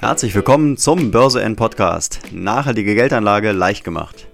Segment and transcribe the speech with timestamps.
[0.00, 2.20] Herzlich willkommen zum Börse N Podcast.
[2.32, 4.28] Nachhaltige Geldanlage leicht gemacht.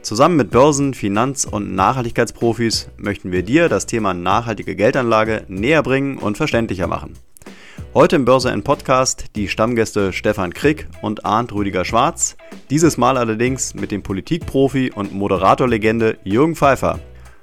[0.00, 6.16] Zusammen mit Börsen-, Finanz- und Nachhaltigkeitsprofis möchten wir dir das Thema nachhaltige Geldanlage näher bringen
[6.16, 7.12] und verständlicher machen.
[7.92, 12.38] Heute im Börse N Podcast die Stammgäste Stefan Krick und Arndt Rüdiger Schwarz.
[12.70, 17.00] Dieses Mal allerdings mit dem Politikprofi und Moderatorlegende Jürgen Pfeiffer.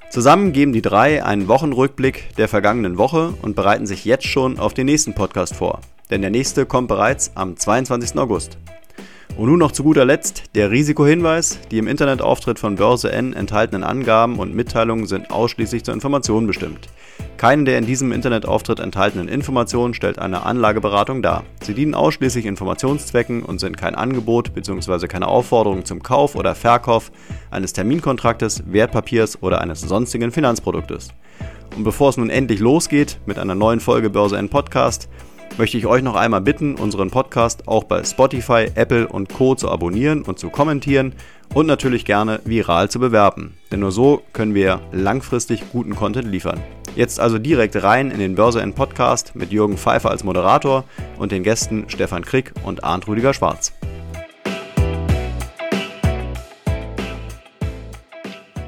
[0.10, 4.74] Zusammen geben die drei einen Wochenrückblick der vergangenen Woche und bereiten sich jetzt schon auf
[4.74, 5.82] den nächsten Podcast vor.
[6.10, 8.18] Denn der nächste kommt bereits am 22.
[8.18, 8.58] August.
[9.38, 11.60] Und nun noch zu guter Letzt der Risikohinweis.
[11.72, 16.90] Die im Internetauftritt von Börse N enthaltenen Angaben und Mitteilungen sind ausschließlich zur Information bestimmt.
[17.38, 21.46] Keine der in diesem Internetauftritt enthaltenen Informationen stellt eine Anlageberatung dar.
[21.62, 25.08] Sie dienen ausschließlich Informationszwecken und sind kein Angebot bzw.
[25.08, 27.10] keine Aufforderung zum Kauf oder Verkauf
[27.50, 31.10] eines Terminkontraktes, Wertpapiers oder eines sonstigen Finanzproduktes.
[31.78, 35.08] Und bevor es nun endlich losgeht mit einer neuen Folge Börse N Podcast,
[35.60, 39.56] möchte ich euch noch einmal bitten, unseren Podcast auch bei Spotify, Apple und Co.
[39.56, 41.14] zu abonnieren und zu kommentieren
[41.54, 43.58] und natürlich gerne viral zu bewerben.
[43.70, 46.62] Denn nur so können wir langfristig guten Content liefern.
[46.96, 50.86] Jetzt also direkt rein in den Börse N Podcast mit Jürgen Pfeiffer als Moderator
[51.18, 53.74] und den Gästen Stefan Krick und Arndt Rüdiger Schwarz.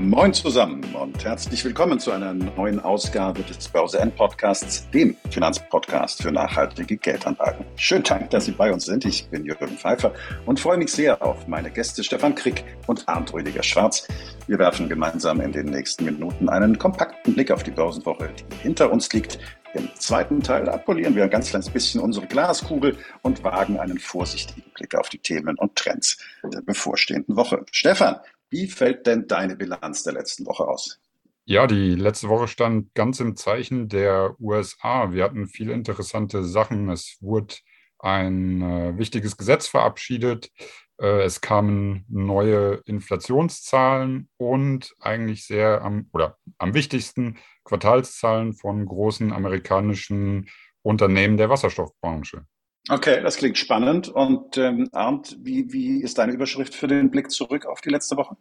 [0.01, 6.23] Moin zusammen und herzlich willkommen zu einer neuen Ausgabe des Börse N Podcasts, dem Finanzpodcast
[6.23, 7.67] für nachhaltige Geldanlagen.
[7.75, 9.05] Schönen Dank, dass Sie bei uns sind.
[9.05, 10.11] Ich bin Jürgen Pfeiffer
[10.47, 14.07] und freue mich sehr auf meine Gäste Stefan Krick und Arndt Rüdiger Schwarz.
[14.47, 18.91] Wir werfen gemeinsam in den nächsten Minuten einen kompakten Blick auf die Börsenwoche, die hinter
[18.91, 19.37] uns liegt.
[19.73, 24.63] Im zweiten Teil abpolieren wir ein ganz kleines bisschen unsere Glaskugel und wagen einen vorsichtigen
[24.73, 27.63] Blick auf die Themen und Trends der bevorstehenden Woche.
[27.71, 28.17] Stefan,
[28.51, 30.99] wie fällt denn deine Bilanz der letzten Woche aus?
[31.45, 35.11] Ja, die letzte Woche stand ganz im Zeichen der USA.
[35.11, 36.89] Wir hatten viele interessante Sachen.
[36.89, 37.55] Es wurde
[37.97, 40.51] ein äh, wichtiges Gesetz verabschiedet.
[40.99, 49.33] Äh, es kamen neue Inflationszahlen und eigentlich sehr am oder am wichtigsten Quartalszahlen von großen
[49.33, 50.49] amerikanischen
[50.83, 52.45] Unternehmen der Wasserstoffbranche.
[52.89, 54.09] Okay, das klingt spannend.
[54.09, 58.17] Und ähm, Arndt, wie, wie ist deine Überschrift für den Blick zurück auf die letzte
[58.17, 58.35] Woche?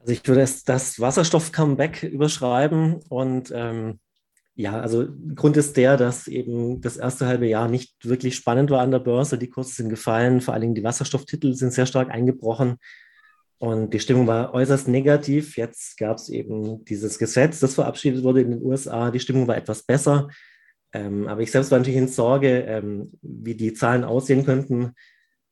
[0.00, 3.00] Also ich würde es das Wasserstoff-Comeback überschreiben.
[3.08, 4.00] Und ähm,
[4.54, 8.80] ja, also Grund ist der, dass eben das erste halbe Jahr nicht wirklich spannend war
[8.80, 9.38] an der Börse.
[9.38, 12.78] Die Kurse sind gefallen, vor allen Dingen die Wasserstofftitel sind sehr stark eingebrochen.
[13.58, 15.56] Und die Stimmung war äußerst negativ.
[15.56, 19.10] Jetzt gab es eben dieses Gesetz, das verabschiedet wurde in den USA.
[19.10, 20.28] Die Stimmung war etwas besser.
[20.92, 24.92] Ähm, aber ich selbst war natürlich in Sorge, ähm, wie die Zahlen aussehen könnten.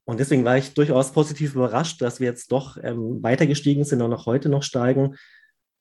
[0.05, 4.03] Und deswegen war ich durchaus positiv überrascht, dass wir jetzt doch ähm, weiter gestiegen sind
[4.03, 5.17] und auch heute noch steigen.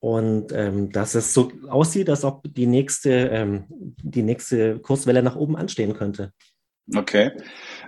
[0.02, 5.36] Und ähm, dass es so aussieht, als ob die nächste, ähm, die nächste Kurswelle nach
[5.36, 6.32] oben anstehen könnte.
[6.96, 7.32] Okay.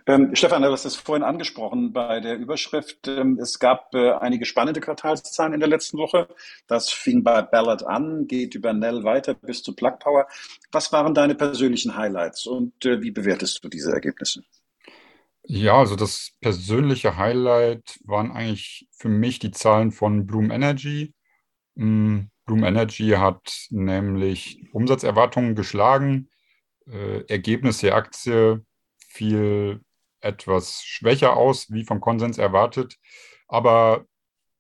[0.06, 3.08] Ähm, Stefan, du hast es vorhin angesprochen bei der Überschrift.
[3.08, 6.28] Ähm, es gab äh, einige spannende Quartalszahlen in der letzten Woche.
[6.68, 10.28] Das fing bei Ballard an, geht über Nell weiter bis zu Plug Power.
[10.72, 14.44] Was waren deine persönlichen Highlights und äh, wie bewertest du diese Ergebnisse?
[15.44, 21.14] Ja, also das persönliche Highlight waren eigentlich für mich die Zahlen von Bloom Energy.
[21.76, 26.30] Mm, Bloom Energy hat nämlich Umsatzerwartungen geschlagen.
[26.88, 28.64] Äh, Ergebnis der Aktie
[29.12, 29.82] fiel
[30.22, 32.98] etwas schwächer aus, wie vom Konsens erwartet.
[33.48, 34.06] Aber,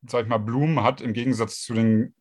[0.07, 2.16] sag ich mal, Bloom hat im Gegensatz zu den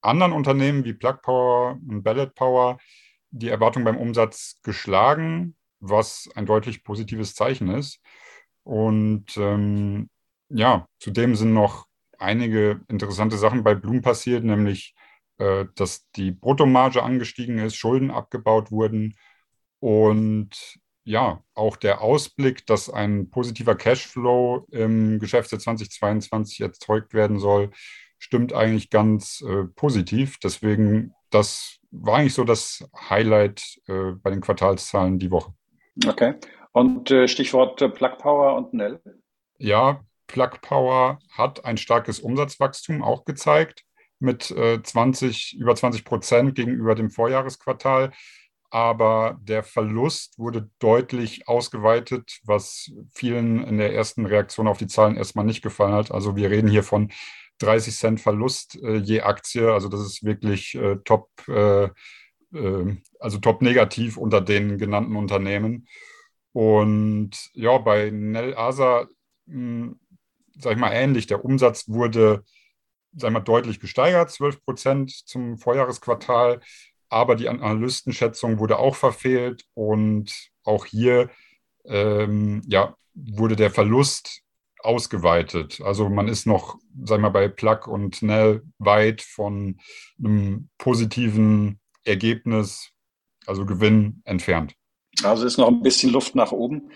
[0.00, 2.78] anderen Unternehmen wie Plug Power und Ballot Power
[3.30, 8.00] die Erwartung beim Umsatz geschlagen, was ein deutlich positives Zeichen ist.
[8.62, 10.10] Und ähm,
[10.48, 11.86] ja, zudem sind noch
[12.18, 14.94] einige interessante Sachen bei Bloom passiert, nämlich
[15.38, 19.16] äh, dass die Bruttomarge angestiegen ist, Schulden abgebaut wurden
[19.80, 27.70] und ja, auch der Ausblick, dass ein positiver Cashflow im Geschäftsjahr 2022 erzeugt werden soll,
[28.18, 30.38] stimmt eigentlich ganz äh, positiv.
[30.38, 35.52] Deswegen, das war eigentlich so das Highlight äh, bei den Quartalszahlen die Woche.
[36.06, 36.34] Okay.
[36.72, 39.00] Und äh, Stichwort äh, Plug Power und Nell?
[39.58, 43.84] Ja, Plug Power hat ein starkes Umsatzwachstum auch gezeigt
[44.20, 48.12] mit 20, äh, über 20 Prozent gegenüber dem Vorjahresquartal
[48.72, 55.18] aber der Verlust wurde deutlich ausgeweitet, was vielen in der ersten Reaktion auf die Zahlen
[55.18, 56.10] erstmal nicht gefallen hat.
[56.10, 57.12] Also wir reden hier von
[57.58, 59.70] 30 Cent Verlust äh, je Aktie.
[59.70, 61.84] Also das ist wirklich äh, top, äh,
[62.54, 65.86] äh also top negativ unter den genannten Unternehmen.
[66.52, 69.06] Und ja, bei Nel Asa,
[69.48, 70.00] hm,
[70.56, 71.26] sag ich mal, ähnlich.
[71.26, 72.42] Der Umsatz wurde,
[73.14, 76.60] sag ich mal, deutlich gesteigert, 12 Prozent zum Vorjahresquartal
[77.12, 80.32] aber die Analystenschätzung wurde auch verfehlt und
[80.64, 81.30] auch hier
[81.84, 84.42] ähm, ja, wurde der Verlust
[84.78, 85.80] ausgeweitet.
[85.82, 89.78] Also man ist noch, sagen wir mal, bei Plug und Nell weit von
[90.18, 92.90] einem positiven Ergebnis,
[93.46, 94.74] also Gewinn entfernt.
[95.22, 96.90] Also ist noch ein bisschen Luft nach oben.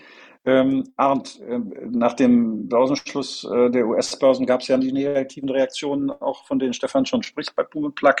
[0.47, 1.59] Ähm, Arndt, äh,
[1.91, 6.71] nach dem Börsenschluss äh, der US-Börsen gab es ja die negativen Reaktionen, auch von denen
[6.71, 8.15] Stefan schon spricht bei Boom Plug.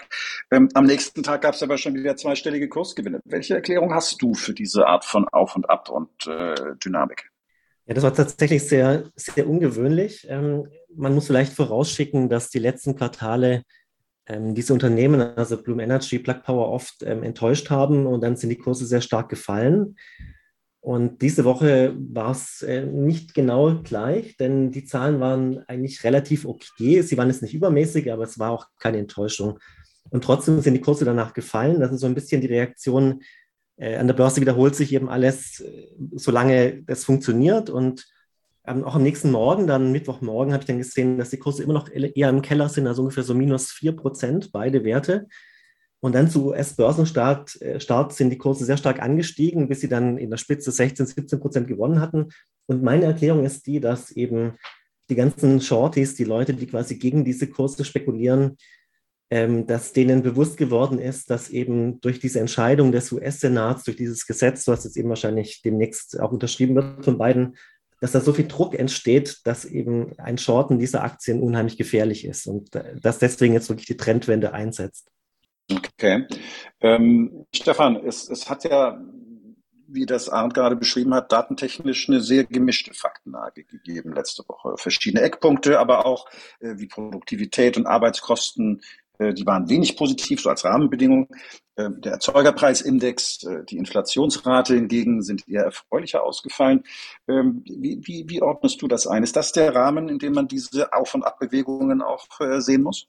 [0.51, 3.21] Ähm, am nächsten Tag gab es aber schon wieder zweistellige Kursgewinne.
[3.23, 7.31] Welche Erklärung hast du für diese Art von Auf und Ab und äh, Dynamik?
[7.85, 10.27] Ja, das war tatsächlich sehr, sehr ungewöhnlich.
[10.29, 13.63] Ähm, man muss vielleicht vorausschicken, dass die letzten Quartale
[14.25, 18.49] ähm, diese Unternehmen, also Bloom Energy, Plug Power, oft ähm, enttäuscht haben und dann sind
[18.49, 19.95] die Kurse sehr stark gefallen.
[20.87, 26.45] Und diese Woche war es äh, nicht genau gleich, denn die Zahlen waren eigentlich relativ
[26.45, 27.01] okay.
[27.01, 29.59] Sie waren jetzt nicht übermäßig, aber es war auch keine Enttäuschung.
[30.11, 31.81] Und trotzdem sind die Kurse danach gefallen.
[31.81, 33.21] Das ist so ein bisschen die Reaktion
[33.75, 37.69] äh, an der Börse wiederholt sich eben alles, äh, solange das funktioniert.
[37.69, 38.07] Und
[38.65, 41.73] ähm, auch am nächsten Morgen, dann Mittwochmorgen, habe ich dann gesehen, dass die Kurse immer
[41.73, 45.27] noch eher im Keller sind, also ungefähr so minus 4 Prozent, beide Werte.
[45.99, 50.17] Und dann zu US-Börsenstart äh, Start sind die Kurse sehr stark angestiegen, bis sie dann
[50.17, 52.29] in der Spitze 16, 17 Prozent gewonnen hatten.
[52.67, 54.53] Und meine Erklärung ist die, dass eben
[55.09, 58.57] die ganzen Shorties, die Leute, die quasi gegen diese Kurse spekulieren,
[59.29, 64.25] ähm, dass denen bewusst geworden ist, dass eben durch diese Entscheidung des US-Senats, durch dieses
[64.25, 67.57] Gesetz, was jetzt eben wahrscheinlich demnächst auch unterschrieben wird von beiden,
[67.99, 72.47] dass da so viel Druck entsteht, dass eben ein Shorten dieser Aktien unheimlich gefährlich ist
[72.47, 75.09] und äh, dass deswegen jetzt wirklich die Trendwende einsetzt.
[75.71, 76.27] Okay.
[76.81, 79.01] Ähm, Stefan, es, es hat ja,
[79.87, 84.77] wie das Arndt gerade beschrieben hat, datentechnisch eine sehr gemischte Faktenlage gegeben letzte Woche.
[84.77, 86.27] Verschiedene Eckpunkte, aber auch
[86.59, 88.81] äh, wie Produktivität und Arbeitskosten
[89.19, 91.27] äh, die waren wenig positiv, so als Rahmenbedingung.
[91.75, 96.83] Äh, der Erzeugerpreisindex, äh, die Inflationsrate hingegen sind eher erfreulicher ausgefallen.
[97.27, 99.23] Ähm, wie, wie, wie ordnest du das ein?
[99.23, 102.27] Ist das der Rahmen, in dem man diese Auf- und Abbewegungen auch
[102.59, 103.07] sehen muss?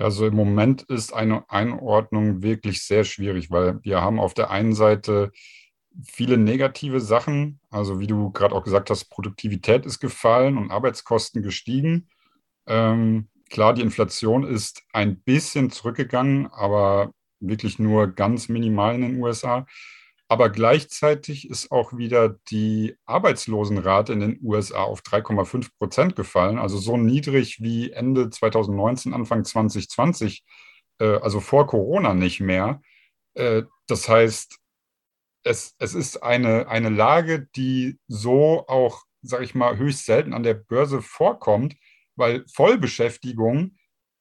[0.00, 4.74] Also im Moment ist eine Einordnung wirklich sehr schwierig, weil wir haben auf der einen
[4.74, 5.32] Seite
[6.04, 7.60] viele negative Sachen.
[7.70, 12.08] Also wie du gerade auch gesagt hast, Produktivität ist gefallen und Arbeitskosten gestiegen.
[12.66, 19.20] Ähm, Klar, die Inflation ist ein bisschen zurückgegangen, aber wirklich nur ganz minimal in den
[19.20, 19.66] USA.
[20.30, 26.78] Aber gleichzeitig ist auch wieder die Arbeitslosenrate in den USA auf 3,5 Prozent gefallen, also
[26.78, 30.44] so niedrig wie Ende 2019, Anfang 2020,
[31.00, 32.80] äh, also vor Corona nicht mehr.
[33.34, 34.56] Äh, das heißt,
[35.42, 40.44] es, es ist eine, eine Lage, die so auch, sage ich mal, höchst selten an
[40.44, 41.74] der Börse vorkommt
[42.20, 43.76] weil Vollbeschäftigung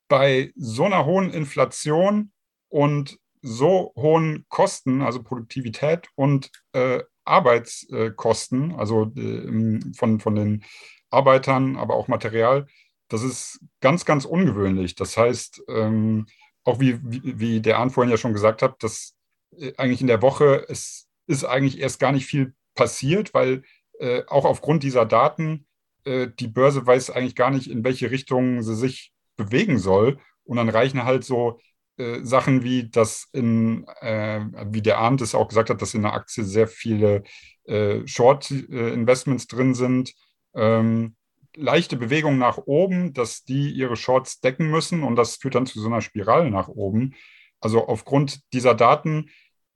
[0.08, 2.32] bei so einer hohen Inflation
[2.70, 10.64] und so hohen Kosten, also Produktivität und äh, Arbeitskosten, also äh, von, von den
[11.10, 12.68] Arbeitern, aber auch Material,
[13.08, 14.96] das ist ganz, ganz ungewöhnlich.
[14.96, 16.28] Das heißt, ähm,
[16.64, 19.16] auch wie, wie, wie der Arndt vorhin ja schon gesagt hat, dass
[19.58, 23.64] äh, eigentlich in der Woche es ist eigentlich erst gar nicht viel passiert, weil
[24.00, 25.68] äh, auch aufgrund dieser Daten
[26.06, 30.20] äh, die Börse weiß eigentlich gar nicht, in welche Richtung sie sich bewegen soll.
[30.44, 31.60] Und dann reichen halt so
[32.00, 36.04] äh, Sachen wie, dass in, äh, wie der Arndt es auch gesagt hat, dass in
[36.04, 37.24] der Aktie sehr viele
[37.66, 40.14] äh, Short-Investments drin sind.
[40.56, 41.16] Ähm,
[41.56, 45.80] leichte Bewegung nach oben, dass die ihre Shorts decken müssen und das führt dann zu
[45.80, 47.16] so einer Spirale nach oben.
[47.60, 49.30] Also aufgrund dieser Daten,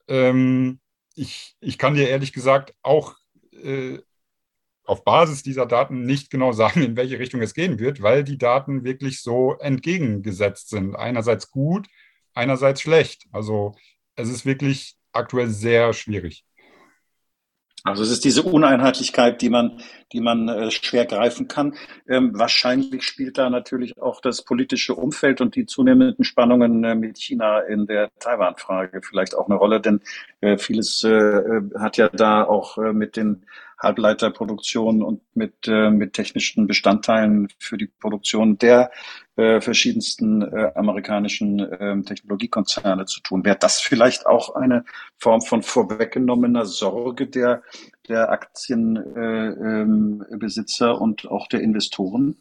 [0.08, 0.80] ähm,
[1.15, 3.15] ich, ich kann dir ehrlich gesagt auch
[3.51, 4.00] äh,
[4.86, 8.38] auf Basis dieser Daten nicht genau sagen, in welche Richtung es gehen wird, weil die
[8.38, 10.96] Daten wirklich so entgegengesetzt sind.
[10.96, 11.88] Einerseits gut,
[12.34, 13.25] einerseits schlecht.
[13.32, 13.75] Also
[14.16, 16.46] es ist wirklich aktuell sehr schwierig.
[17.86, 19.82] Also es ist diese Uneinheitlichkeit, die man,
[20.13, 21.75] die man äh, schwer greifen kann.
[22.08, 27.18] Ähm, wahrscheinlich spielt da natürlich auch das politische Umfeld und die zunehmenden Spannungen äh, mit
[27.18, 30.00] China in der Taiwan-Frage vielleicht auch eine Rolle, denn
[30.40, 33.46] äh, vieles äh, äh, hat ja da auch äh, mit den
[33.78, 38.92] Halbleiterproduktion und mit, äh, mit technischen Bestandteilen für die Produktion der
[39.36, 43.46] äh, verschiedensten äh, amerikanischen äh, Technologiekonzerne zu tun.
[43.46, 44.84] Wäre das vielleicht auch eine
[45.18, 47.62] Form von vorweggenommener Sorge der,
[48.08, 52.38] der Aktienbesitzer äh, ähm, und auch der Investoren?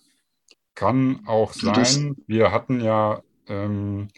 [0.75, 2.17] Kann auch sein.
[2.27, 4.09] Wir hatten ja ähm,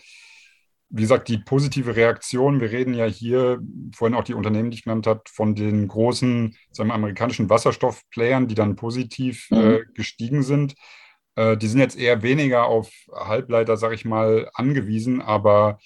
[0.96, 3.58] wie gesagt, die positive Reaktion, wir reden ja hier,
[3.92, 8.46] vorhin auch die Unternehmen, die ich genannt habe, von den großen sagen wir, amerikanischen Wasserstoffplayern,
[8.46, 9.58] die dann positiv mhm.
[9.58, 10.76] äh, gestiegen sind.
[11.36, 15.78] Äh, die sind jetzt eher weniger auf Halbleiter, sage ich mal, angewiesen, aber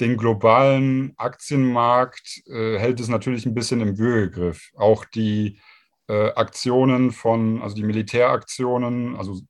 [0.00, 4.70] den globalen Aktienmarkt äh, hält es natürlich ein bisschen im Würgegriff.
[4.76, 5.58] Auch die
[6.08, 9.40] äh, Aktionen von, also die Militäraktionen, also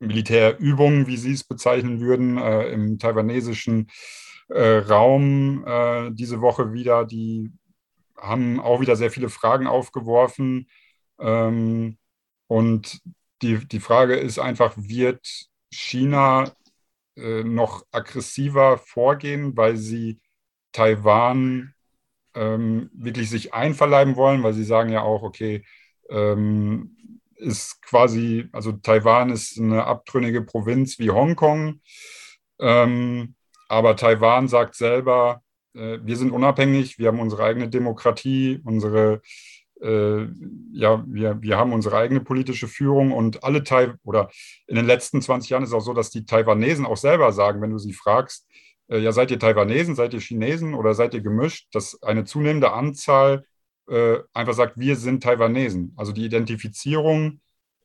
[0.00, 3.90] Militärübungen, wie Sie es bezeichnen würden, äh, im taiwanesischen
[4.48, 7.50] äh, Raum äh, diese Woche wieder, die
[8.18, 10.68] haben auch wieder sehr viele Fragen aufgeworfen.
[11.18, 11.98] Ähm,
[12.46, 13.00] und
[13.44, 15.20] die, die Frage ist einfach, wird
[15.70, 16.52] China
[17.16, 20.20] äh, noch aggressiver vorgehen, weil sie
[20.72, 21.74] Taiwan
[22.34, 25.64] ähm, wirklich sich einverleiben wollen, weil sie sagen ja auch, okay,
[26.08, 31.80] ähm, ist quasi, also Taiwan ist eine abtrünnige Provinz wie Hongkong,
[32.58, 33.34] ähm,
[33.68, 35.42] aber Taiwan sagt selber,
[35.74, 39.20] äh, wir sind unabhängig, wir haben unsere eigene Demokratie, unsere
[39.84, 40.28] äh,
[40.72, 44.30] ja, wir, wir haben unsere eigene politische Führung und alle Tai oder
[44.66, 47.60] in den letzten 20 Jahren ist es auch so, dass die Taiwanesen auch selber sagen,
[47.60, 48.48] wenn du sie fragst,
[48.88, 52.72] äh, ja, seid ihr Taiwanesen, seid ihr Chinesen oder seid ihr gemischt, dass eine zunehmende
[52.72, 53.44] Anzahl
[53.88, 55.92] äh, einfach sagt, wir sind Taiwanesen.
[55.96, 57.40] Also die Identifizierung,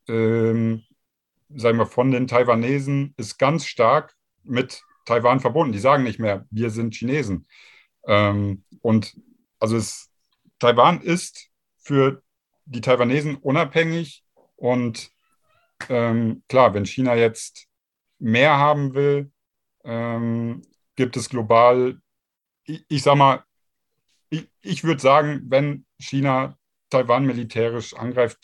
[0.08, 0.84] ähm,
[1.54, 5.74] sagen wir, von den Taiwanesen ist ganz stark mit Taiwan verbunden.
[5.74, 7.48] Die sagen nicht mehr, wir sind Chinesen.
[8.06, 9.18] Ähm, und
[9.60, 10.10] also es,
[10.60, 11.49] Taiwan ist
[11.90, 12.22] für
[12.66, 14.24] die Taiwanesen unabhängig
[14.58, 15.10] und
[15.90, 17.66] ähm, klar, wenn China jetzt
[18.20, 19.32] mehr haben will,
[19.84, 20.62] ähm,
[20.96, 22.00] gibt es global,
[22.66, 23.44] ich, ich sag mal,
[24.30, 26.60] ich, ich würde sagen, wenn China
[26.92, 28.38] Taiwan militärisch angreift,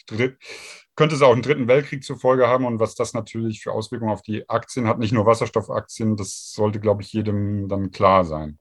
[0.95, 4.11] könnte es auch einen dritten Weltkrieg zur Folge haben und was das natürlich für Auswirkungen
[4.11, 8.57] auf die Aktien hat, nicht nur Wasserstoffaktien, das sollte, glaube ich, jedem dann klar sein.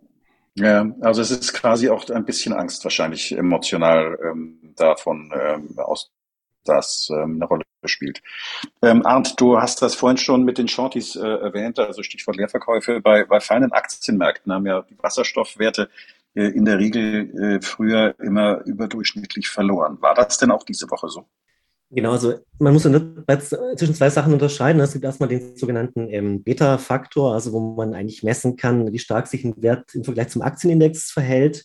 [0.56, 6.12] Ja, also es ist quasi auch ein bisschen Angst wahrscheinlich emotional ähm, davon ähm, aus,
[6.64, 8.22] dass ähm, eine Rolle spielt.
[8.82, 13.00] Ähm, Arndt, du hast das vorhin schon mit den Shorties äh, erwähnt, also Stichwort Leerverkäufe.
[13.00, 15.90] Bei, bei feinen Aktienmärkten haben ja die Wasserstoffwerte
[16.34, 20.00] äh, in der Regel äh, früher immer überdurchschnittlich verloren.
[20.02, 21.26] War das denn auch diese Woche so?
[21.94, 24.80] Genau, also man muss zwischen zwei Sachen unterscheiden.
[24.80, 29.28] Es gibt erstmal den sogenannten ähm, Beta-Faktor, also wo man eigentlich messen kann, wie stark
[29.28, 31.64] sich ein Wert im Vergleich zum Aktienindex verhält.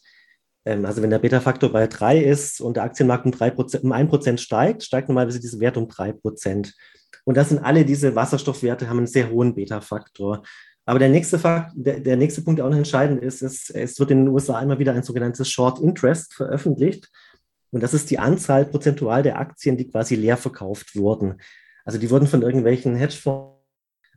[0.66, 4.38] Ähm, also wenn der Beta-Faktor bei 3 ist und der Aktienmarkt um, 3%, um 1%
[4.38, 6.74] steigt, steigt normalerweise dieser Wert um 3%.
[7.26, 10.44] Und das sind alle diese Wasserstoffwerte, haben einen sehr hohen Beta-Faktor.
[10.86, 14.00] Aber der nächste, Fakt, der, der nächste Punkt, der auch noch entscheidend ist, ist, es
[14.00, 17.10] wird in den USA immer wieder ein sogenanntes Short Interest veröffentlicht.
[17.72, 21.36] Und das ist die Anzahl prozentual der Aktien, die quasi leer verkauft wurden.
[21.86, 23.60] Also die wurden von irgendwelchen Hedgefonds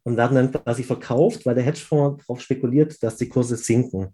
[0.04, 4.08] und werden dann quasi verkauft, weil der Hedgefonds darauf spekuliert, dass die Kurse sinken.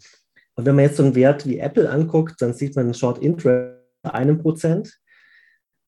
[0.54, 3.18] Und wenn man jetzt so einen Wert wie Apple anguckt, dann sieht man einen Short
[3.18, 4.98] Interest bei einem Prozent.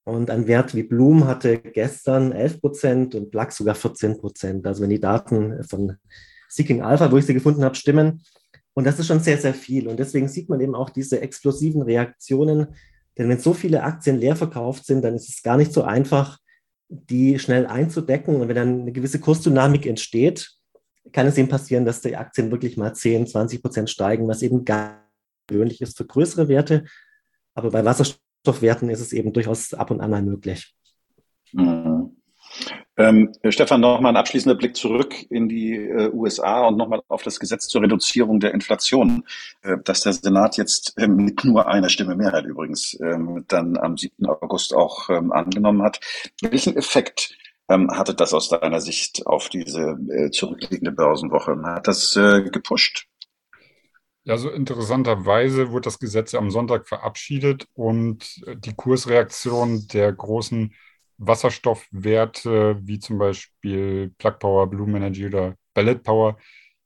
[0.05, 4.67] Und ein Wert wie Bloom hatte gestern 11 Prozent und Black sogar 14 Prozent.
[4.67, 5.97] Also wenn die Daten von
[6.49, 8.23] Seeking Alpha, wo ich sie gefunden habe, stimmen.
[8.75, 9.89] Und das ist schon sehr, sehr viel.
[9.89, 12.75] Und deswegen sieht man eben auch diese explosiven Reaktionen.
[13.19, 16.39] Denn wenn so viele Aktien leer verkauft sind, dann ist es gar nicht so einfach,
[16.89, 18.37] die schnell einzudecken.
[18.37, 20.51] Und wenn dann eine gewisse Kursdynamik entsteht,
[21.13, 24.65] kann es eben passieren, dass die Aktien wirklich mal 10, 20 Prozent steigen, was eben
[24.65, 25.09] gar
[25.47, 26.85] gewöhnlich ist für größere Werte.
[27.55, 30.75] Aber bei Wasserstoffwerten ist es eben durchaus ab und an mal möglich.
[31.53, 32.00] Mhm.
[33.01, 37.41] Ähm, Stefan, nochmal ein abschließender Blick zurück in die äh, USA und nochmal auf das
[37.41, 39.25] Gesetz zur Reduzierung der Inflation,
[39.63, 43.97] äh, das der Senat jetzt äh, mit nur einer Stimme Mehrheit übrigens ähm, dann am
[43.97, 44.27] 7.
[44.27, 46.01] August auch ähm, angenommen hat.
[46.43, 47.35] Welchen Effekt
[47.71, 51.59] ähm, hatte das aus deiner Sicht auf diese äh, zurückliegende Börsenwoche?
[51.63, 53.07] Hat das äh, gepusht?
[54.25, 60.75] Ja, so interessanterweise wurde das Gesetz am Sonntag verabschiedet und die Kursreaktion der großen
[61.21, 66.39] Wasserstoffwerte, wie zum Beispiel Plug Power, Bloom Energy oder Ballet Power,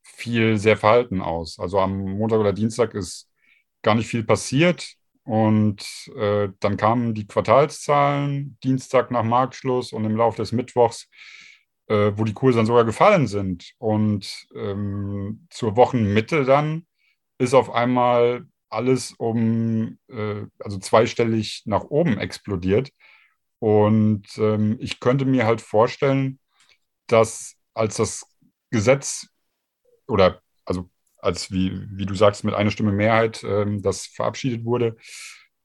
[0.02, 1.58] fiel sehr verhalten aus.
[1.58, 3.30] Also am Montag oder Dienstag ist
[3.82, 4.96] gar nicht viel passiert.
[5.22, 11.08] Und äh, dann kamen die Quartalszahlen Dienstag nach Marktschluss und im Laufe des Mittwochs,
[11.86, 13.72] äh, wo die Kurse dann sogar gefallen sind.
[13.78, 16.86] Und ähm, zur Wochenmitte dann
[17.38, 22.90] ist auf einmal alles um, äh, also zweistellig nach oben explodiert.
[23.64, 26.38] Und ähm, ich könnte mir halt vorstellen,
[27.06, 28.26] dass als das
[28.70, 29.26] Gesetz
[30.06, 34.98] oder also als wie, wie du sagst, mit einer Stimme Mehrheit ähm, das verabschiedet wurde,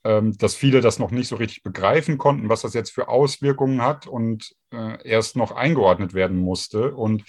[0.06, 3.82] ähm, dass viele das noch nicht so richtig begreifen konnten, was das jetzt für Auswirkungen
[3.82, 6.96] hat und äh, erst noch eingeordnet werden musste.
[6.96, 7.26] Und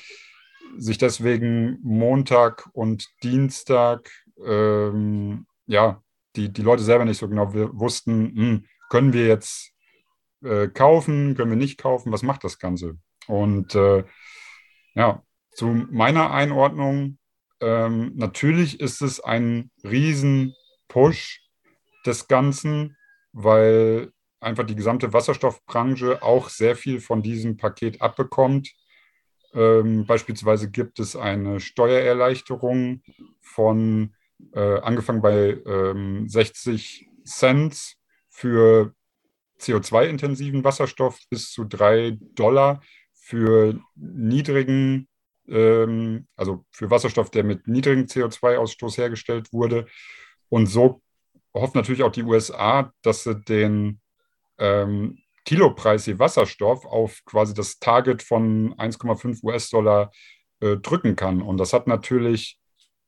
[0.78, 4.08] sich deswegen Montag und Dienstag
[4.46, 6.00] ähm, ja
[6.36, 9.74] die, die Leute selber nicht so genau wussten, hm, können wir jetzt
[10.42, 12.98] äh, kaufen, können wir nicht kaufen, was macht das Ganze?
[13.26, 14.04] Und äh,
[14.94, 17.18] ja, zu meiner Einordnung,
[17.60, 21.42] ähm, natürlich ist es ein Riesen-Push
[22.06, 22.96] des Ganzen,
[23.32, 28.72] weil einfach die gesamte Wasserstoffbranche auch sehr viel von diesem Paket abbekommt.
[29.52, 33.02] Ähm, beispielsweise gibt es eine Steuererleichterung
[33.40, 34.14] von
[34.54, 37.96] äh, angefangen bei ähm, 60 Cent
[38.28, 38.94] für
[39.60, 42.80] CO2-intensiven Wasserstoff bis zu 3 Dollar
[43.14, 45.08] für niedrigen,
[45.48, 49.86] ähm, also für Wasserstoff, der mit niedrigem CO2-Ausstoß hergestellt wurde.
[50.48, 51.02] Und so
[51.54, 54.00] hofft natürlich auch die USA, dass sie den
[54.58, 60.10] ähm, Kilopreis je Wasserstoff auf quasi das Target von 1,5 US-Dollar
[60.60, 61.42] äh, drücken kann.
[61.42, 62.59] Und das hat natürlich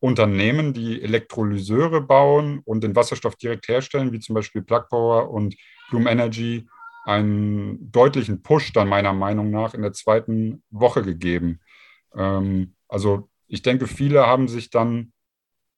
[0.02, 5.54] Unternehmen, die Elektrolyseure bauen und den Wasserstoff direkt herstellen, wie zum Beispiel Plug Power und
[5.90, 6.66] Bloom Energy,
[7.04, 11.60] einen deutlichen Push dann meiner Meinung nach in der zweiten Woche gegeben.
[12.16, 15.12] Ähm, also ich denke, viele haben sich dann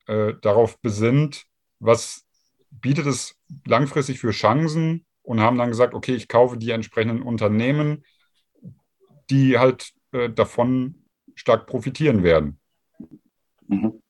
[0.07, 1.45] äh, darauf besinnt,
[1.79, 2.25] was
[2.71, 8.05] bietet es langfristig für Chancen und haben dann gesagt, okay, ich kaufe die entsprechenden Unternehmen,
[9.29, 11.05] die halt äh, davon
[11.35, 12.59] stark profitieren werden.
[13.69, 14.01] Mhm.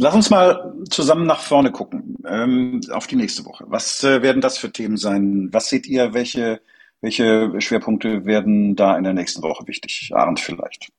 [0.00, 3.64] Lass uns mal zusammen nach vorne gucken, ähm, auf die nächste Woche.
[3.66, 5.48] Was äh, werden das für Themen sein?
[5.50, 6.14] Was seht ihr?
[6.14, 6.60] Welche,
[7.00, 10.12] welche Schwerpunkte werden da in der nächsten Woche wichtig?
[10.14, 10.92] Arndt vielleicht.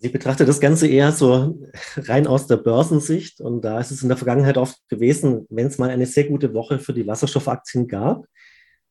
[0.00, 1.58] Ich betrachte das Ganze eher so
[1.96, 3.40] rein aus der Börsensicht.
[3.40, 6.54] Und da ist es in der Vergangenheit oft gewesen, wenn es mal eine sehr gute
[6.54, 8.26] Woche für die Wasserstoffaktien gab,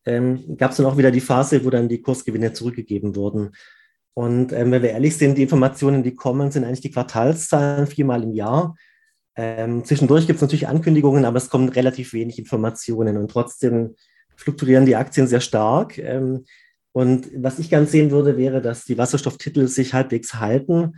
[0.05, 3.51] ähm, gab es dann auch wieder die Phase, wo dann die Kursgewinne zurückgegeben wurden.
[4.13, 8.21] Und ähm, wenn wir ehrlich sind, die Informationen, die kommen, sind eigentlich die Quartalszahlen viermal
[8.21, 8.75] im Jahr.
[9.35, 13.95] Ähm, zwischendurch gibt es natürlich Ankündigungen, aber es kommen relativ wenig Informationen und trotzdem
[14.35, 15.97] fluktuieren die Aktien sehr stark.
[15.97, 16.45] Ähm,
[16.93, 20.93] und was ich ganz sehen würde, wäre, dass die Wasserstofftitel sich halbwegs halten,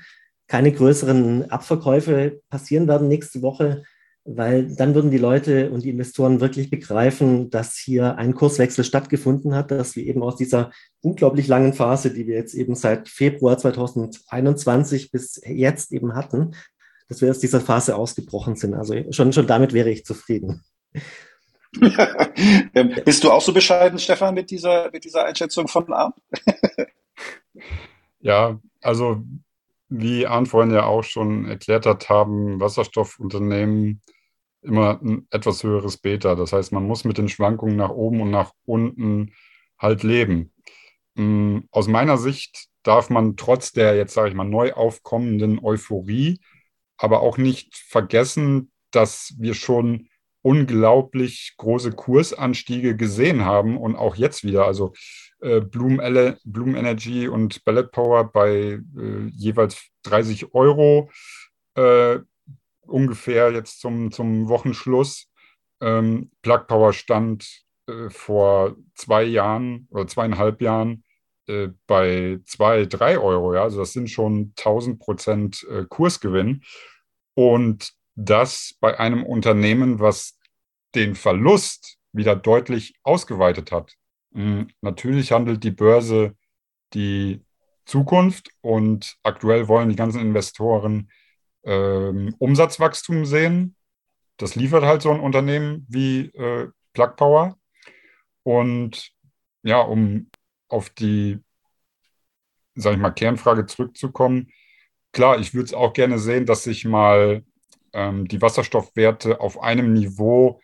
[0.48, 3.84] keine größeren Abverkäufe passieren werden nächste Woche,
[4.24, 9.56] weil dann würden die Leute und die Investoren wirklich begreifen, dass hier ein Kurswechsel stattgefunden
[9.56, 13.58] hat, dass wir eben aus dieser unglaublich langen Phase, die wir jetzt eben seit Februar
[13.58, 16.52] 2021 bis jetzt eben hatten,
[17.08, 18.74] dass wir aus dieser Phase ausgebrochen sind.
[18.74, 20.64] Also schon, schon damit wäre ich zufrieden.
[22.74, 26.16] Ähm, bist du auch so bescheiden, Stefan, mit dieser, mit dieser Einschätzung von Arndt?
[28.20, 29.22] ja, also
[29.90, 34.02] wie Arndt vorhin ja auch schon erklärt hat, haben Wasserstoffunternehmen
[34.62, 36.36] immer ein etwas höheres Beta.
[36.36, 39.34] Das heißt, man muss mit den Schwankungen nach oben und nach unten
[39.78, 40.54] halt leben.
[41.16, 46.40] Mm, aus meiner Sicht darf man trotz der jetzt, sage ich mal, neu aufkommenden Euphorie
[46.98, 50.10] aber auch nicht vergessen, dass wir schon
[50.42, 54.66] unglaublich große Kursanstiege gesehen haben und auch jetzt wieder.
[54.66, 54.94] Also
[55.42, 56.00] äh, Bloom,
[56.46, 61.10] Bloom Energy und Ballet Power bei äh, jeweils 30 Euro
[61.76, 62.20] äh,
[62.82, 65.30] ungefähr jetzt zum, zum Wochenschluss.
[65.82, 71.04] Ähm, Plug Power stand äh, vor zwei Jahren oder zweieinhalb Jahren
[71.48, 73.54] äh, bei zwei, drei Euro.
[73.54, 73.64] Ja?
[73.64, 76.64] Also das sind schon 1000 Prozent äh, Kursgewinn.
[77.34, 80.40] Und das bei einem Unternehmen, was
[80.96, 83.94] den Verlust wieder deutlich ausgeweitet hat.
[84.32, 84.70] Mhm.
[84.82, 86.36] Natürlich handelt die Börse
[86.94, 87.44] die
[87.86, 91.10] Zukunft und aktuell wollen die ganzen Investoren
[91.64, 93.76] ähm, Umsatzwachstum sehen.
[94.38, 97.58] Das liefert halt so ein Unternehmen wie äh, Plug Power.
[98.44, 99.12] Und
[99.64, 100.30] ja, um
[100.70, 101.40] auf die
[102.78, 104.52] sage ich mal, Kernfrage zurückzukommen,
[105.12, 107.44] klar, ich würde es auch gerne sehen, dass sich mal
[107.94, 110.62] ähm, die Wasserstoffwerte auf einem Niveau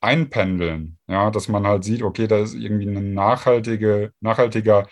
[0.00, 0.98] einpendeln.
[1.08, 4.88] Ja, dass man halt sieht, okay, da ist irgendwie ein nachhaltige, nachhaltiger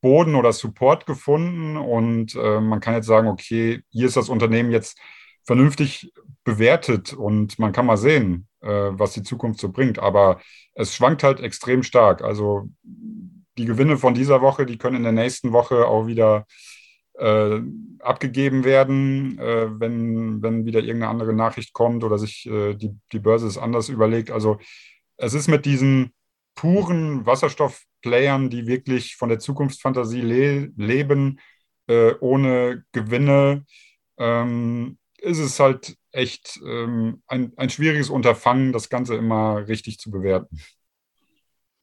[0.00, 4.70] Boden oder Support gefunden und äh, man kann jetzt sagen, okay, hier ist das Unternehmen
[4.70, 4.98] jetzt
[5.44, 6.12] vernünftig
[6.44, 9.98] bewertet und man kann mal sehen, äh, was die Zukunft so bringt.
[9.98, 10.40] Aber
[10.74, 12.22] es schwankt halt extrem stark.
[12.22, 12.68] Also
[13.58, 16.46] die Gewinne von dieser Woche, die können in der nächsten Woche auch wieder
[17.18, 17.60] äh,
[18.00, 23.18] abgegeben werden, äh, wenn, wenn wieder irgendeine andere Nachricht kommt oder sich äh, die, die
[23.18, 24.30] Börse es anders überlegt.
[24.30, 24.58] Also
[25.16, 26.12] es ist mit diesen
[26.54, 31.40] puren Wasserstoffplayern, die wirklich von der Zukunftsfantasie le leben,
[31.88, 33.64] äh, ohne Gewinne,
[34.18, 40.10] ähm, ist es halt echt ähm, ein, ein schwieriges Unterfangen, das Ganze immer richtig zu
[40.10, 40.60] bewerten.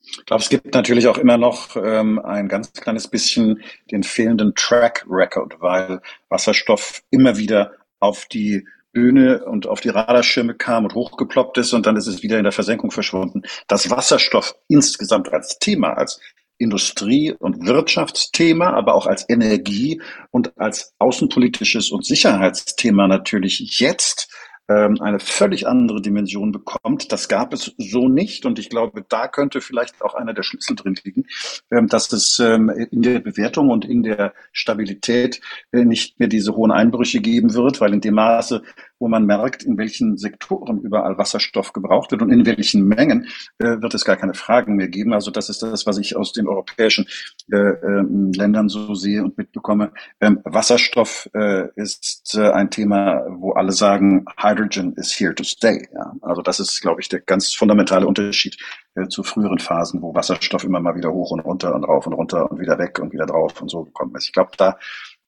[0.08, 4.54] Ich glaube, es gibt natürlich auch immer noch ähm, ein ganz kleines bisschen den fehlenden
[4.56, 10.96] Track Record, weil Wasserstoff immer wieder auf die Bühne und auf die Radarschirme kam und
[10.96, 13.41] hochgeploppt ist und dann ist es wieder in der Versenkung verschwunden.
[13.68, 16.22] Dass Wasserstoff insgesamt als Thema, als
[16.58, 24.30] Industrie- und Wirtschaftsthema, aber auch als Energie- und als außenpolitisches und Sicherheitsthema natürlich jetzt
[24.67, 27.12] ähm, eine völlig andere Dimension bekommt.
[27.12, 28.45] Das gab es so nicht.
[28.45, 31.25] Und ich glaube, da könnte vielleicht auch einer der Schlüssel drin liegen,
[31.71, 36.56] ähm, dass es ähm, in der Bewertung und in der Stabilität äh, nicht mehr diese
[36.56, 38.63] hohen Einbrüche geben wird, weil in dem Maße,
[39.00, 43.28] wo man merkt, in welchen Sektoren überall Wasserstoff gebraucht wird und in welchen Mengen,
[43.60, 45.14] äh, wird es gar keine Fragen mehr geben.
[45.14, 47.08] Also das ist das, was ich aus den europäischen
[47.52, 48.04] äh, äh,
[48.36, 49.92] Ländern so sehe und mitbekomme.
[50.22, 55.88] Ähm, Wasserstoff äh, ist äh, ein Thema, wo alle sagen, Hydrogen is here to stay.
[55.94, 56.14] Ja.
[56.22, 58.58] Also das ist, glaube ich, der ganz fundamentale Unterschied
[58.96, 62.14] äh, zu früheren Phasen, wo Wasserstoff immer mal wieder hoch und runter und rauf und
[62.14, 64.26] runter und wieder weg und wieder drauf und so gekommen ist.
[64.26, 64.78] Ich glaube, da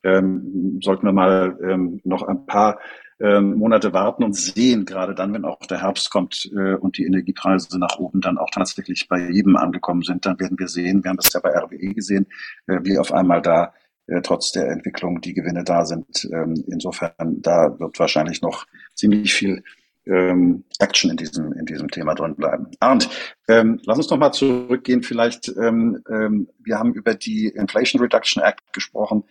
[0.04, 2.80] ähm, sollten wir mal ähm, noch ein paar
[3.20, 7.06] ähm, Monate warten und sehen, gerade dann, wenn auch der Herbst kommt äh, und die
[7.06, 11.10] Energiepreise nach oben dann auch tatsächlich bei jedem angekommen sind, dann werden wir sehen, wir
[11.10, 12.28] haben das ja bei RWE gesehen,
[12.68, 13.74] äh, wie auf einmal da
[14.08, 16.30] äh, trotz der Entwicklung die Gewinne da sind.
[16.32, 19.64] Ähm, insofern, da wird wahrscheinlich noch ziemlich viel
[20.08, 22.68] ähm, Action in diesem, in diesem Thema drin bleiben.
[22.80, 23.10] Arndt,
[23.48, 25.04] ähm, lass uns noch mal zurückgehen.
[25.04, 29.24] Vielleicht, ähm, ähm, wir haben über die Inflation Reduction Act gesprochen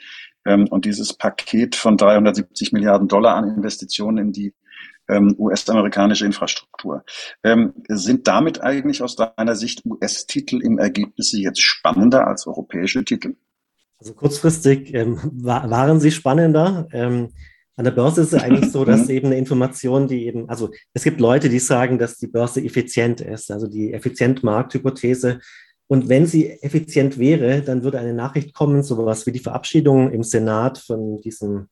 [0.44, 4.54] ähm, und dieses Paket von 370 Milliarden Dollar an Investitionen in die
[5.08, 7.04] ähm, US-amerikanische Infrastruktur.
[7.44, 13.36] Ähm, sind damit eigentlich aus deiner Sicht US-Titel im Ergebnis jetzt spannender als europäische Titel?
[13.98, 16.88] Also kurzfristig ähm, war, waren sie spannender.
[16.92, 17.30] Ähm,
[17.76, 21.04] an der Börse ist es eigentlich so, dass eben eine Information, die eben, also es
[21.04, 25.40] gibt Leute, die sagen, dass die Börse effizient ist, also die Effizient-Markt-Hypothese
[25.88, 30.22] und wenn sie effizient wäre, dann würde eine Nachricht kommen, sowas wie die Verabschiedung im
[30.22, 31.68] Senat von diesem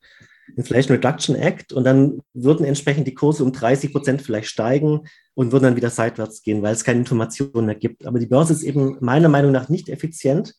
[0.57, 5.53] Inflation Reduction Act und dann würden entsprechend die Kurse um 30 Prozent vielleicht steigen und
[5.53, 8.07] würden dann wieder seitwärts gehen, weil es keine Informationen mehr gibt.
[8.07, 10.55] Aber die Börse ist eben meiner Meinung nach nicht effizient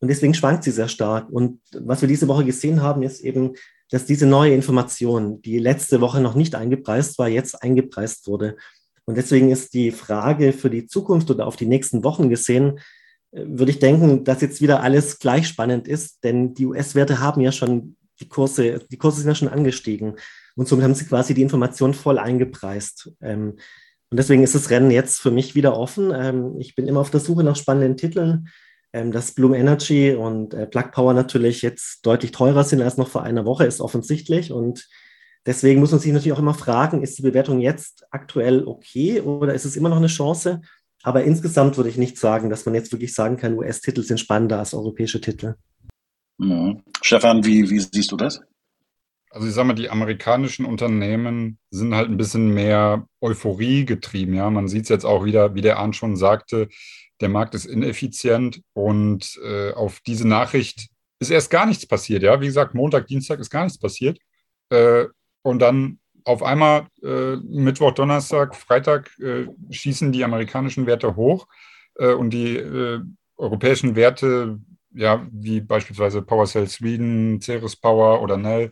[0.00, 1.30] und deswegen schwankt sie sehr stark.
[1.30, 3.54] Und was wir diese Woche gesehen haben, ist eben,
[3.90, 8.56] dass diese neue Information, die letzte Woche noch nicht eingepreist war, jetzt eingepreist wurde.
[9.04, 12.78] Und deswegen ist die Frage für die Zukunft oder auf die nächsten Wochen gesehen,
[13.32, 17.40] äh, würde ich denken, dass jetzt wieder alles gleich spannend ist, denn die US-Werte haben
[17.40, 20.14] ja schon die Kurse, die Kurse sind ja schon angestiegen
[20.54, 23.12] und somit haben sie quasi die Information voll eingepreist.
[23.20, 23.56] Ähm,
[24.10, 26.12] und deswegen ist das Rennen jetzt für mich wieder offen.
[26.14, 28.48] Ähm, ich bin immer auf der Suche nach spannenden Titeln.
[28.92, 33.08] Ähm, dass Bloom Energy und äh, Plug Power natürlich jetzt deutlich teurer sind als noch
[33.08, 34.52] vor einer Woche, ist offensichtlich.
[34.52, 34.88] Und
[35.46, 39.54] Deswegen muss man sich natürlich auch immer fragen, ist die Bewertung jetzt aktuell okay oder
[39.54, 40.60] ist es immer noch eine Chance?
[41.02, 44.58] Aber insgesamt würde ich nicht sagen, dass man jetzt wirklich sagen kann, US-Titel sind spannender
[44.58, 45.54] als europäische Titel.
[46.36, 46.82] Mhm.
[47.00, 48.42] Stefan, wie, wie siehst du das?
[49.30, 54.34] Also ich sage mal, die amerikanischen Unternehmen sind halt ein bisschen mehr Euphorie getrieben.
[54.34, 56.68] Ja, man sieht es jetzt auch wieder, wie der Arndt schon sagte,
[57.20, 60.88] der Markt ist ineffizient und äh, auf diese Nachricht
[61.20, 62.22] ist erst gar nichts passiert.
[62.22, 64.18] Ja, wie gesagt, Montag, Dienstag ist gar nichts passiert.
[64.70, 65.04] Äh,
[65.42, 71.46] und dann auf einmal äh, Mittwoch, Donnerstag, Freitag äh, schießen die amerikanischen Werte hoch
[71.96, 73.00] äh, und die äh,
[73.36, 74.58] europäischen Werte,
[74.92, 78.70] ja, wie beispielsweise PowerCell Sweden, Ceres Power oder Nell,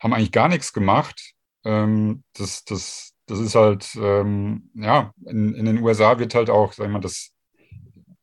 [0.00, 1.34] haben eigentlich gar nichts gemacht.
[1.64, 6.72] Ähm, das, das, das ist halt, ähm, ja, in, in den USA wird halt auch,
[6.72, 7.32] sag ich mal, das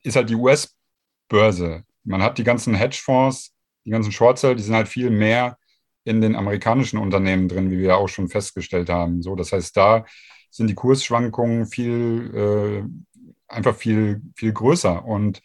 [0.04, 1.84] ist halt die US-Börse.
[2.04, 3.54] Man hat die ganzen Hedgefonds,
[3.86, 5.58] die ganzen Short-Sell, die sind halt viel mehr
[6.04, 9.22] in den amerikanischen Unternehmen drin, wie wir auch schon festgestellt haben.
[9.22, 10.06] So, das heißt, da
[10.50, 15.04] sind die Kursschwankungen viel, äh, einfach viel, viel größer.
[15.06, 15.42] Und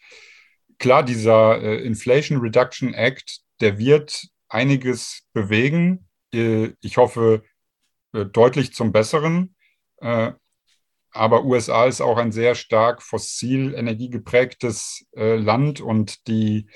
[0.79, 6.07] klar, dieser äh, Inflation Reduction Act, der wird einiges bewegen.
[6.33, 7.43] Äh, ich hoffe,
[8.13, 9.55] äh, deutlich zum Besseren.
[10.01, 10.31] Äh,
[11.11, 16.67] aber USA ist auch ein sehr stark fossil energiegeprägtes Land und die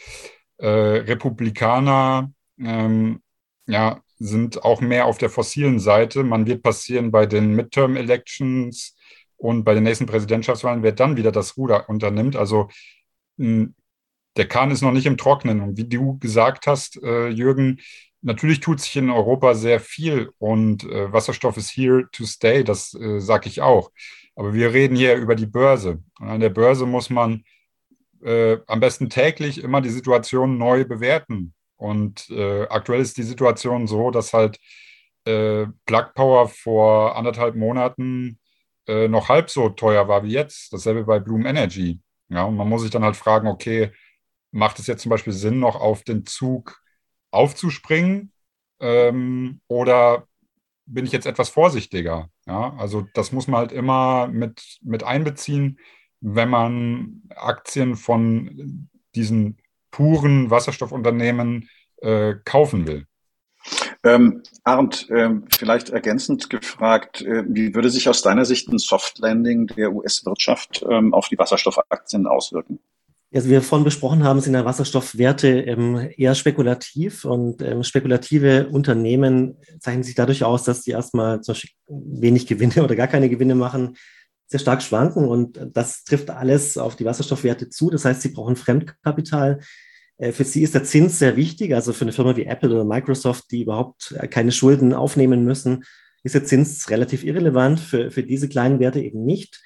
[0.59, 3.23] Republikaner ähm,
[3.65, 6.23] ja, sind auch mehr auf der fossilen Seite.
[6.23, 8.95] Man wird passieren bei den Midterm-Elections
[9.37, 12.35] und bei den nächsten Präsidentschaftswahlen, wer dann wieder das Ruder unternimmt.
[12.35, 12.69] Also
[13.37, 15.61] der Kahn ist noch nicht im Trocknen.
[15.61, 17.79] Und wie du gesagt hast, Jürgen,
[18.21, 22.93] natürlich tut sich in Europa sehr viel und äh, Wasserstoff ist here to stay, das
[22.93, 23.91] äh, sage ich auch.
[24.35, 26.03] Aber wir reden hier über die Börse.
[26.19, 27.43] Und an der Börse muss man
[28.23, 31.53] äh, am besten täglich immer die Situation neu bewerten.
[31.77, 34.59] Und äh, aktuell ist die Situation so, dass halt
[35.25, 38.39] äh, Plug Power vor anderthalb Monaten
[38.87, 40.73] äh, noch halb so teuer war wie jetzt.
[40.73, 41.99] Dasselbe bei Bloom Energy.
[42.29, 43.91] Ja, und man muss sich dann halt fragen, okay,
[44.51, 46.81] macht es jetzt zum Beispiel Sinn, noch auf den Zug
[47.37, 48.31] aufzuspringen?
[48.79, 50.27] Ähm, oder
[50.85, 52.29] bin ich jetzt etwas vorsichtiger?
[52.45, 55.79] Ja, also das muss man halt immer mit, mit einbeziehen,
[56.19, 59.57] wenn man Aktien von diesen
[59.91, 61.69] puren Wasserstoffunternehmen
[62.01, 63.05] äh, kaufen will.
[64.03, 69.67] Ähm, Arndt, ähm, vielleicht ergänzend gefragt, äh, wie würde sich aus deiner Sicht ein Soft-Landing
[69.67, 72.79] der US-Wirtschaft ähm, auf die Wasserstoffaktien auswirken?
[73.33, 78.69] Also wie wir vorhin besprochen haben, sind ja Wasserstoffwerte ähm, eher spekulativ und ähm, spekulative
[78.69, 83.29] Unternehmen zeichnen sich dadurch aus, dass sie erstmal zum Beispiel wenig Gewinne oder gar keine
[83.29, 83.97] Gewinne machen,
[84.47, 87.89] sehr stark schwanken und das trifft alles auf die Wasserstoffwerte zu.
[87.89, 89.59] Das heißt, sie brauchen Fremdkapital.
[90.17, 91.75] Äh, für sie ist der Zins sehr wichtig.
[91.75, 95.83] Also für eine Firma wie Apple oder Microsoft, die überhaupt äh, keine Schulden aufnehmen müssen,
[96.23, 97.81] ist der Zins relativ irrelevant.
[97.81, 99.61] Für, für diese kleinen Werte eben nicht.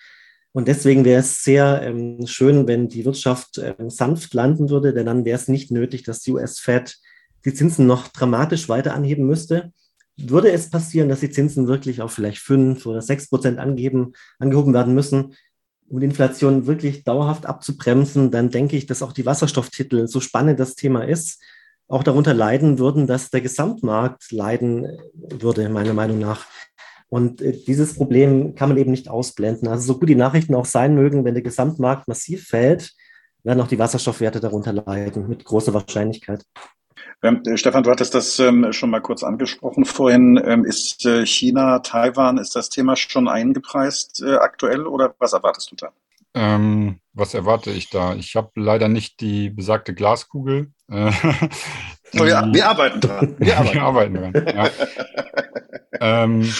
[0.53, 5.05] Und deswegen wäre es sehr ähm, schön, wenn die Wirtschaft ähm, sanft landen würde, denn
[5.05, 6.97] dann wäre es nicht nötig, dass die US-Fed
[7.45, 9.71] die Zinsen noch dramatisch weiter anheben müsste.
[10.17, 14.73] Würde es passieren, dass die Zinsen wirklich auf vielleicht fünf oder sechs Prozent angeben, angehoben
[14.73, 15.35] werden müssen,
[15.91, 20.59] um die Inflation wirklich dauerhaft abzubremsen, dann denke ich, dass auch die Wasserstofftitel, so spannend
[20.59, 21.41] das Thema ist,
[21.89, 26.45] auch darunter leiden würden, dass der Gesamtmarkt leiden würde, meiner Meinung nach.
[27.11, 29.67] Und äh, dieses Problem kann man eben nicht ausblenden.
[29.67, 32.93] Also so gut die Nachrichten auch sein mögen, wenn der Gesamtmarkt massiv fällt,
[33.43, 36.45] werden auch die Wasserstoffwerte darunter leiden, mit großer Wahrscheinlichkeit.
[37.21, 40.41] Ähm, äh, Stefan, du hattest das ähm, schon mal kurz angesprochen vorhin.
[40.41, 45.69] Ähm, ist äh, China, Taiwan, ist das Thema schon eingepreist äh, aktuell oder was erwartest
[45.71, 45.89] du da?
[46.33, 48.15] Ähm, was erwarte ich da?
[48.15, 50.71] Ich habe leider nicht die besagte Glaskugel.
[50.89, 51.11] Äh,
[52.13, 53.35] die, oh ja, wir arbeiten dran.
[53.37, 54.69] Wir arbeiten, wir arbeiten dran.
[55.99, 56.35] Ja.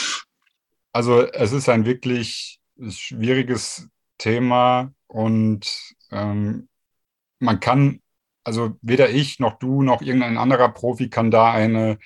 [0.92, 6.68] also es ist ein wirklich schwieriges Thema und ähm,
[7.40, 8.02] man kann
[8.44, 11.98] also weder ich noch du noch irgendein anderer Profi kann da eine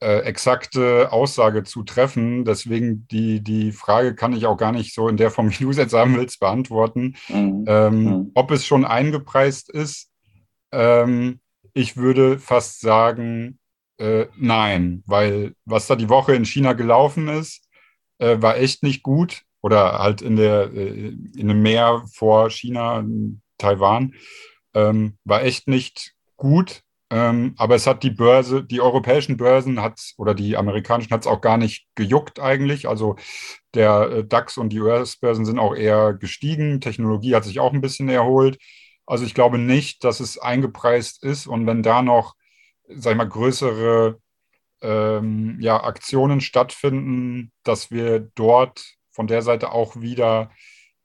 [0.00, 2.44] äh, exakte Aussage zu treffen.
[2.44, 5.70] Deswegen die, die Frage kann ich auch gar nicht so in der Form, wie du
[5.70, 7.16] es jetzt haben willst, beantworten.
[7.28, 7.64] Mhm.
[7.66, 8.30] Ähm, mhm.
[8.34, 10.10] Ob es schon eingepreist ist,
[10.72, 11.40] ähm,
[11.74, 13.58] ich würde fast sagen,
[13.98, 17.68] äh, nein, weil was da die Woche in China gelaufen ist,
[18.20, 19.42] äh, war echt nicht gut.
[19.62, 23.04] Oder halt in der äh, in einem Meer vor China,
[23.58, 24.14] Taiwan
[24.74, 26.82] ähm, war echt nicht gut.
[27.12, 31.26] Ähm, aber es hat die Börse, die europäischen Börsen hat oder die amerikanischen hat es
[31.26, 32.88] auch gar nicht gejuckt eigentlich.
[32.88, 33.16] Also
[33.74, 36.80] der äh, DAX und die US-Börsen sind auch eher gestiegen.
[36.80, 38.58] Technologie hat sich auch ein bisschen erholt.
[39.06, 41.48] Also ich glaube nicht, dass es eingepreist ist.
[41.48, 42.36] Und wenn da noch,
[42.88, 44.18] sag ich mal, größere
[44.82, 50.50] ähm, ja, Aktionen stattfinden, dass wir dort von der Seite auch wieder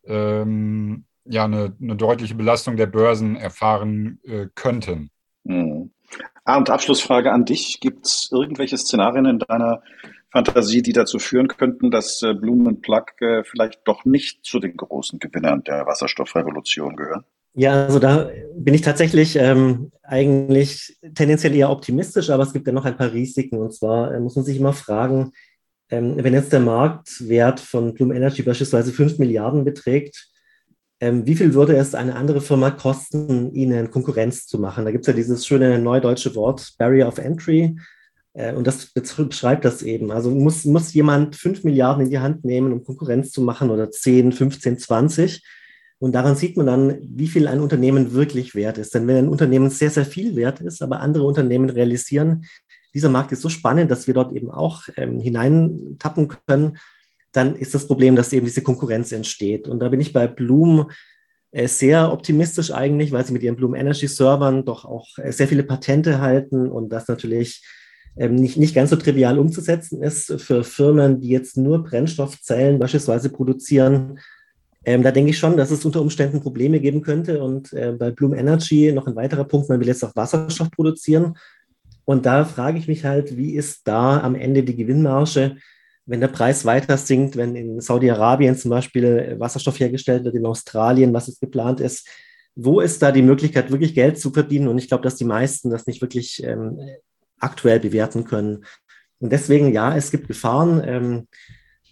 [0.06, 5.10] ähm, ja eine, eine deutliche Belastung der Börsen erfahren äh, könnten.
[5.44, 5.92] Mhm.
[6.44, 7.80] Ah, und Abschlussfrage an dich.
[7.80, 9.82] Gibt es irgendwelche Szenarien in deiner
[10.32, 14.78] Fantasie, die dazu führen könnten, dass äh, Blumen Plug äh, vielleicht doch nicht zu den
[14.78, 17.26] großen Gewinnern der Wasserstoffrevolution gehören?
[17.56, 22.74] Ja, also da bin ich tatsächlich ähm, eigentlich tendenziell eher optimistisch, aber es gibt ja
[22.74, 23.58] noch ein paar Risiken.
[23.60, 25.32] Und zwar äh, muss man sich immer fragen,
[25.90, 30.28] ähm, wenn jetzt der Marktwert von Bloom Energy beispielsweise 5 Milliarden beträgt,
[31.00, 34.84] ähm, wie viel würde es eine andere Firma kosten, ihnen Konkurrenz zu machen?
[34.84, 37.78] Da gibt es ja dieses schöne neudeutsche Wort Barrier of Entry.
[38.34, 40.12] Äh, und das beschreibt das eben.
[40.12, 43.92] Also muss, muss jemand 5 Milliarden in die Hand nehmen, um Konkurrenz zu machen oder
[43.92, 45.44] 10, 15, 20.
[46.00, 48.94] Und daran sieht man dann, wie viel ein Unternehmen wirklich wert ist.
[48.94, 52.46] Denn wenn ein Unternehmen sehr, sehr viel wert ist, aber andere Unternehmen realisieren,
[52.94, 56.78] dieser Markt ist so spannend, dass wir dort eben auch ähm, hineintappen können,
[57.32, 59.68] dann ist das Problem, dass eben diese Konkurrenz entsteht.
[59.68, 60.90] Und da bin ich bei Bloom
[61.52, 65.48] äh, sehr optimistisch eigentlich, weil sie mit ihren Bloom Energy Servern doch auch äh, sehr
[65.48, 67.66] viele Patente halten und das natürlich
[68.18, 73.30] ähm, nicht, nicht ganz so trivial umzusetzen ist für Firmen, die jetzt nur Brennstoffzellen beispielsweise
[73.30, 74.20] produzieren.
[74.86, 77.44] Ähm, da denke ich schon, dass es unter Umständen Probleme geben könnte.
[77.44, 81.38] Und äh, bei Bloom Energy noch ein weiterer Punkt, man will jetzt auch Wasserstoff produzieren.
[82.06, 85.58] Und da frage ich mich halt, wie ist da am Ende die Gewinnmarge?
[86.06, 91.14] wenn der Preis weiter sinkt, wenn in Saudi-Arabien zum Beispiel Wasserstoff hergestellt wird, in Australien,
[91.14, 92.08] was jetzt geplant ist,
[92.56, 94.68] wo ist da die Möglichkeit, wirklich Geld zu verdienen?
[94.68, 96.80] Und ich glaube, dass die meisten das nicht wirklich ähm,
[97.40, 98.66] aktuell bewerten können.
[99.20, 100.82] Und deswegen, ja, es gibt Gefahren.
[100.86, 101.28] Ähm,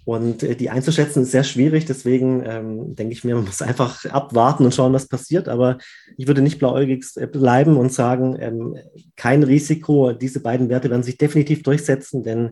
[0.05, 1.85] und äh, die einzuschätzen ist sehr schwierig.
[1.85, 5.47] Deswegen ähm, denke ich mir, man muss einfach abwarten und schauen, was passiert.
[5.47, 5.77] Aber
[6.17, 8.75] ich würde nicht blauäugig äh, bleiben und sagen, ähm,
[9.15, 10.11] kein Risiko.
[10.13, 12.51] Diese beiden Werte werden sich definitiv durchsetzen, denn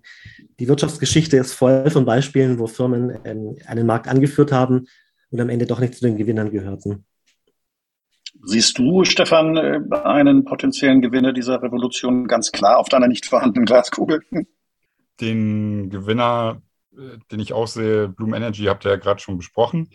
[0.59, 4.87] die Wirtschaftsgeschichte ist voll von Beispielen, wo Firmen ähm, einen Markt angeführt haben
[5.29, 7.05] und am Ende doch nicht zu den Gewinnern gehörten.
[8.43, 13.65] Siehst du, Stefan, äh, einen potenziellen Gewinner dieser Revolution ganz klar auf deiner nicht vorhandenen
[13.65, 14.21] Glaskugel?
[15.19, 16.61] Den Gewinner
[17.31, 19.89] den ich auch sehe, Bloom Energy habt ihr ja gerade schon besprochen.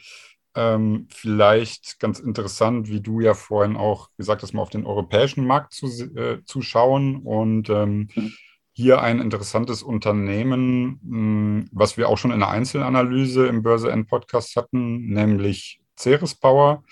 [0.57, 5.47] Ähm, vielleicht ganz interessant, wie du ja vorhin auch gesagt hast, mal auf den europäischen
[5.47, 7.17] Markt zu, äh, zu schauen.
[7.23, 8.33] Und ähm, mhm.
[8.73, 14.09] hier ein interessantes Unternehmen, hm, was wir auch schon in der Einzelanalyse im Börse End
[14.09, 16.83] Podcast hatten, nämlich Ceres Power.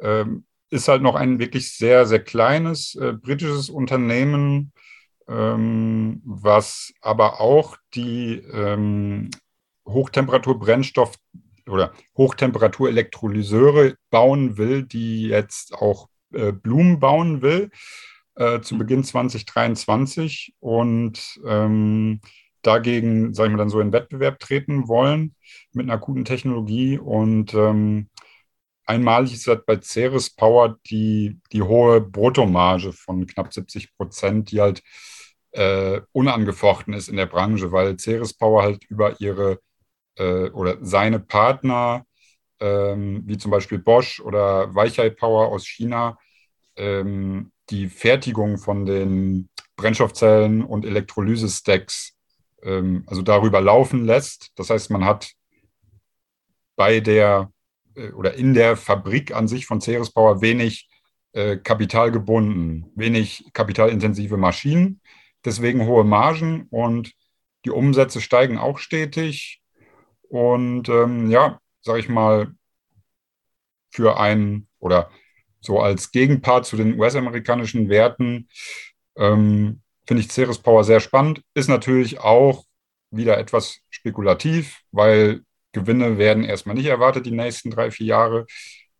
[0.00, 4.72] Ähm, ist halt noch ein wirklich sehr, sehr kleines äh, britisches Unternehmen,
[5.28, 9.30] ähm, was aber auch die ähm,
[9.86, 11.16] Hochtemperaturbrennstoff
[11.68, 17.70] oder Hochtemperaturelektrolyseure bauen will, die jetzt auch äh, Blumen bauen will
[18.36, 18.78] äh, zu mhm.
[18.78, 22.20] Beginn 2023 und ähm,
[22.62, 25.34] dagegen, sage ich mal, dann so in Wettbewerb treten wollen
[25.72, 26.98] mit einer guten Technologie.
[26.98, 28.08] Und ähm,
[28.86, 34.60] einmalig ist halt bei Ceres Power die, die hohe Bruttomarge von knapp 70 Prozent, die
[34.60, 34.82] halt
[35.52, 39.58] äh, unangefochten ist in der Branche, weil Ceres Power halt über ihre
[40.16, 42.04] äh, oder seine Partner,
[42.60, 46.18] ähm, wie zum Beispiel Bosch oder Weichai Power aus China,
[46.76, 52.14] ähm, die Fertigung von den Brennstoffzellen und Elektrolyse-Stacks
[52.62, 54.52] ähm, also darüber laufen lässt.
[54.56, 55.32] Das heißt, man hat
[56.76, 57.50] bei der
[57.94, 60.88] äh, oder in der Fabrik an sich von Ceres Power wenig
[61.32, 65.00] äh, Kapital gebunden, wenig kapitalintensive Maschinen,
[65.44, 67.12] deswegen hohe Margen und
[67.64, 69.61] die Umsätze steigen auch stetig.
[70.32, 72.54] Und ähm, ja, sage ich mal,
[73.90, 75.10] für ein oder
[75.60, 78.48] so als Gegenpart zu den US-amerikanischen Werten
[79.16, 81.42] ähm, finde ich Ceres Power sehr spannend.
[81.52, 82.64] Ist natürlich auch
[83.10, 85.42] wieder etwas spekulativ, weil
[85.72, 88.46] Gewinne werden erstmal nicht erwartet die nächsten drei, vier Jahre.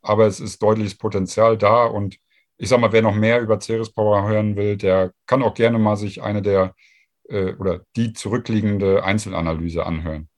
[0.03, 1.87] Aber es ist deutliches Potenzial da.
[1.87, 2.18] Und
[2.59, 5.79] ich sage mal, wer noch mehr über Ceres Power hören will, der kann auch gerne
[5.79, 6.75] mal sich eine der
[7.31, 10.29] äh, oder die zurückliegende Einzelanalyse anhören.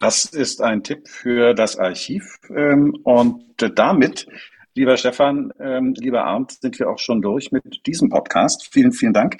[0.00, 2.40] Das ist ein Tipp für das Archiv.
[2.50, 4.26] Ähm, und damit
[4.74, 8.68] Lieber Stefan, ähm, lieber Arndt, sind wir auch schon durch mit diesem Podcast.
[8.72, 9.38] Vielen, vielen Dank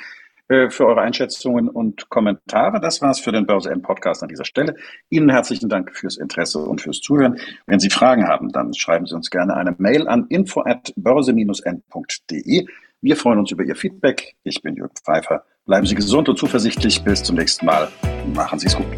[0.48, 2.80] äh, für eure Einschätzungen und Kommentare.
[2.80, 4.74] Das war's für den Börse N Podcast an dieser Stelle.
[5.08, 7.38] Ihnen herzlichen Dank fürs Interesse und fürs Zuhören.
[7.66, 12.66] Wenn Sie Fragen haben, dann schreiben Sie uns gerne eine Mail an info@börse-n.de.
[13.00, 14.34] Wir freuen uns über Ihr Feedback.
[14.42, 15.44] Ich bin Jürgen Pfeiffer.
[15.64, 17.04] Bleiben Sie gesund und zuversichtlich.
[17.04, 17.86] Bis zum nächsten Mal.
[18.34, 18.88] Machen Sie es gut.